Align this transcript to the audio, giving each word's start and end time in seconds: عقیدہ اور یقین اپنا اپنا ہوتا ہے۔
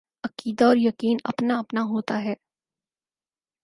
عقیدہ 0.23 0.65
اور 0.65 0.77
یقین 0.77 1.17
اپنا 1.23 1.59
اپنا 1.59 1.83
ہوتا 1.83 2.23
ہے۔ 2.23 2.33